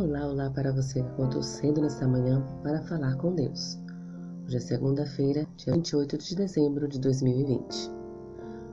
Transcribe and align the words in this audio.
Olá, 0.00 0.28
olá 0.28 0.48
para 0.48 0.70
você 0.70 1.02
que 1.02 1.08
acordou 1.08 1.42
cedo 1.42 1.80
nesta 1.80 2.06
manhã 2.06 2.40
para 2.62 2.80
falar 2.82 3.16
com 3.16 3.34
Deus. 3.34 3.76
Hoje 4.46 4.56
é 4.56 4.60
segunda-feira, 4.60 5.44
dia 5.56 5.72
28 5.72 6.16
de 6.18 6.36
dezembro 6.36 6.86
de 6.86 7.00
2020. 7.00 7.90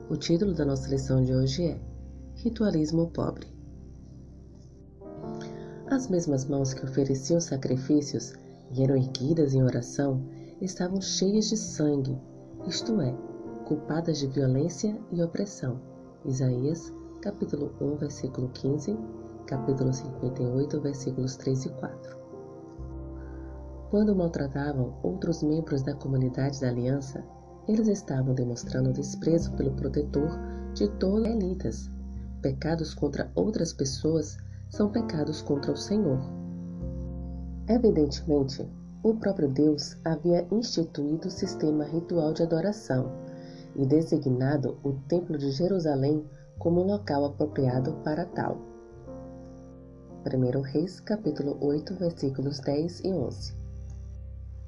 O 0.08 0.16
título 0.16 0.54
da 0.54 0.64
nossa 0.64 0.88
lição 0.88 1.24
de 1.24 1.34
hoje 1.34 1.64
é 1.64 1.80
Ritualismo 2.36 3.10
Pobre. 3.10 3.48
As 5.90 6.06
mesmas 6.06 6.44
mãos 6.44 6.72
que 6.72 6.84
ofereciam 6.84 7.40
sacrifícios 7.40 8.32
e 8.70 8.84
eram 8.84 8.94
erguidas 8.94 9.52
em 9.52 9.64
oração 9.64 10.24
estavam 10.60 11.00
cheias 11.00 11.48
de 11.48 11.56
sangue, 11.56 12.16
isto 12.68 13.00
é, 13.00 13.12
culpadas 13.66 14.18
de 14.18 14.28
violência 14.28 14.96
e 15.10 15.20
opressão. 15.20 15.80
Isaías, 16.24 16.92
capítulo 17.20 17.74
1, 17.80 17.96
versículo 17.96 18.48
15 18.50 18.96
capítulo 19.46 19.92
58, 19.92 20.80
versículos 20.80 21.36
3 21.36 21.66
e 21.66 21.68
4. 21.70 22.16
Quando 23.90 24.16
maltratavam 24.16 24.98
outros 25.02 25.42
membros 25.42 25.82
da 25.82 25.94
comunidade 25.94 26.60
da 26.60 26.68
aliança, 26.68 27.24
eles 27.68 27.88
estavam 27.88 28.34
demonstrando 28.34 28.92
desprezo 28.92 29.52
pelo 29.52 29.72
protetor 29.72 30.30
de 30.74 30.88
todas 30.98 31.26
as 31.26 31.34
elitas. 31.34 31.90
Pecados 32.42 32.94
contra 32.94 33.30
outras 33.34 33.72
pessoas 33.72 34.36
são 34.68 34.90
pecados 34.90 35.40
contra 35.40 35.72
o 35.72 35.76
Senhor. 35.76 36.20
Evidentemente, 37.68 38.68
o 39.02 39.14
próprio 39.14 39.48
Deus 39.48 39.96
havia 40.04 40.46
instituído 40.50 41.28
o 41.28 41.30
sistema 41.30 41.84
ritual 41.84 42.32
de 42.32 42.42
adoração 42.42 43.12
e 43.76 43.86
designado 43.86 44.76
o 44.82 44.94
Templo 45.08 45.38
de 45.38 45.50
Jerusalém 45.52 46.24
como 46.58 46.82
local 46.82 47.24
apropriado 47.24 47.94
para 48.02 48.24
tal. 48.24 48.75
1 50.26 50.60
Reis, 50.60 50.98
capítulo 50.98 51.56
8, 51.60 51.94
versículos 51.94 52.58
10 52.58 53.00
e 53.04 53.12
11. 53.12 53.54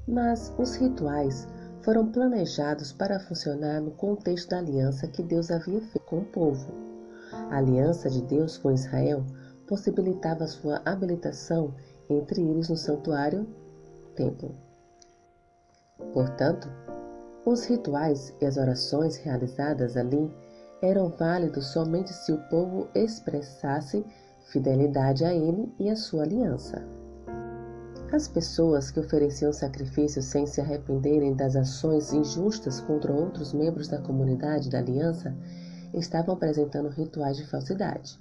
Mas 0.07 0.53
os 0.57 0.75
rituais 0.75 1.45
foram 1.81 2.09
planejados 2.09 2.93
para 2.93 3.19
funcionar 3.19 3.81
no 3.81 3.91
contexto 3.91 4.51
da 4.51 4.59
aliança 4.59 5.07
que 5.07 5.21
Deus 5.21 5.51
havia 5.51 5.81
feito 5.81 5.99
com 6.05 6.19
o 6.19 6.25
povo. 6.25 6.73
A 7.33 7.57
aliança 7.57 8.09
de 8.09 8.21
Deus 8.21 8.57
com 8.57 8.71
Israel 8.71 9.25
possibilitava 9.67 10.47
sua 10.47 10.81
habilitação 10.85 11.73
entre 12.09 12.41
eles 12.41 12.69
no 12.69 12.77
santuário 12.77 13.45
templo. 14.15 14.55
Portanto, 16.13 16.69
os 17.45 17.65
rituais 17.65 18.33
e 18.39 18.45
as 18.45 18.55
orações 18.55 19.17
realizadas 19.17 19.97
ali 19.97 20.31
eram 20.81 21.09
válidos 21.09 21.67
somente 21.67 22.13
se 22.13 22.31
o 22.31 22.37
povo 22.49 22.87
expressasse 22.95 24.05
fidelidade 24.51 25.23
a 25.23 25.33
ele 25.33 25.71
e 25.79 25.89
a 25.89 25.95
sua 25.95 26.23
aliança. 26.23 26.83
As 28.11 28.27
pessoas 28.27 28.89
que 28.89 28.99
ofereciam 28.99 29.53
sacrifícios 29.53 30.25
sem 30.25 30.47
se 30.47 30.59
arrependerem 30.59 31.35
das 31.35 31.55
ações 31.55 32.11
injustas 32.11 32.81
contra 32.81 33.13
outros 33.13 33.53
membros 33.53 33.87
da 33.87 34.01
comunidade 34.01 34.69
da 34.69 34.79
aliança 34.79 35.35
estavam 35.93 36.33
apresentando 36.33 36.89
rituais 36.89 37.37
de 37.37 37.45
falsidade. 37.45 38.19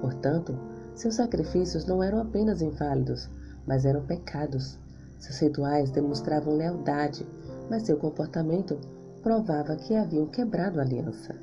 Portanto, 0.00 0.58
seus 0.94 1.14
sacrifícios 1.14 1.86
não 1.86 2.02
eram 2.02 2.20
apenas 2.20 2.60
inválidos, 2.60 3.30
mas 3.64 3.84
eram 3.84 4.04
pecados. 4.04 4.76
Seus 5.18 5.38
rituais 5.38 5.90
demonstravam 5.92 6.56
lealdade, 6.56 7.24
mas 7.70 7.84
seu 7.84 7.96
comportamento 7.96 8.76
provava 9.22 9.76
que 9.76 9.94
haviam 9.94 10.26
quebrado 10.26 10.80
a 10.80 10.82
aliança. 10.82 11.36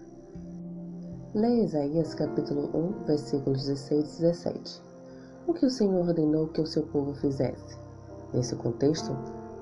Leia 1.36 1.66
Isaías 1.66 2.14
capítulo 2.14 2.70
1, 2.74 3.04
versículos 3.04 3.66
16 3.66 4.20
e 4.20 4.22
17. 4.22 4.82
O 5.46 5.54
que 5.54 5.66
o 5.66 5.70
Senhor 5.70 6.08
ordenou 6.08 6.48
que 6.48 6.62
o 6.62 6.66
seu 6.66 6.84
povo 6.84 7.14
fizesse? 7.16 7.78
Nesse 8.34 8.56
contexto, 8.56 9.12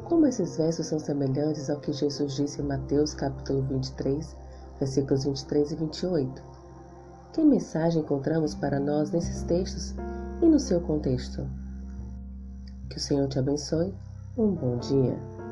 como 0.04 0.28
esses 0.28 0.56
versos 0.56 0.86
são 0.86 1.00
semelhantes 1.00 1.72
ao 1.72 1.80
que 1.80 1.92
Jesus 1.92 2.36
disse 2.36 2.62
em 2.62 2.66
Mateus 2.66 3.16
capítulo 3.16 3.64
23, 3.64 4.38
versículos 4.78 5.24
23 5.24 5.72
e 5.72 5.76
28? 5.78 6.44
Que 7.34 7.44
mensagem 7.44 8.04
encontramos 8.04 8.54
para 8.54 8.80
nós 8.80 9.10
nesses 9.10 9.42
textos 9.42 9.96
e 10.44 10.46
no 10.46 10.60
seu 10.60 10.80
contexto? 10.80 11.44
Que 12.88 12.98
o 12.98 13.02
Senhor 13.02 13.28
te 13.30 13.40
abençoe. 13.40 13.96
Um 14.38 14.52
bom 14.52 14.78
dia. 14.78 15.43